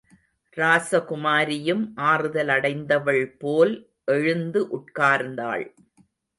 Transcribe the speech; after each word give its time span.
ராசகுமாரியும், 0.57 1.83
ஆறுதலடைந்தவள் 1.95 3.23
போல் 3.37 3.75
எழுந்து 4.05 4.67
உட்கார்ந்தாள். 4.77 5.65